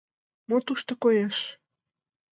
—«Мо 0.49 0.57
тушто 0.65 0.93
коеш?». 1.03 1.37